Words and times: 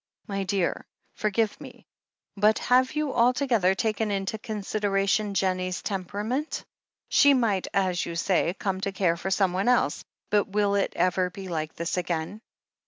"My 0.27 0.45
dear, 0.45 0.83
forgive 1.13 1.61
me, 1.61 1.85
but 2.35 2.57
have 2.57 2.93
you 2.93 3.13
altogether 3.13 3.75
taken 3.75 4.09
into 4.09 4.39
consideration 4.39 5.35
Jennie's 5.35 5.83
temperament? 5.83 6.65
She 7.09 7.35
might, 7.35 7.67
as 7.71 8.03
you 8.03 8.15
say, 8.15 8.55
come 8.55 8.81
to 8.81 8.91
care 8.91 9.15
for 9.15 9.29
someone 9.29 9.67
else— 9.67 10.03
^but 10.31 10.47
will 10.47 10.73
it 10.73 10.93
ever 10.95 11.29
be 11.29 11.49
like 11.49 11.75
this 11.75 11.97
again 11.97 12.41